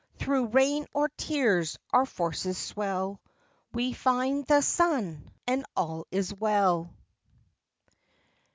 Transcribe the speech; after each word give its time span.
Though 0.17 0.45
rain 0.45 0.87
or 0.93 1.09
tears 1.09 1.77
our 1.91 2.07
forces 2.07 2.57
swell, 2.57 3.21
We 3.71 3.93
find 3.93 4.47
the 4.47 4.61
sun 4.61 5.29
and 5.45 5.63
all 5.75 6.07
is 6.09 6.33
well. 6.33 6.95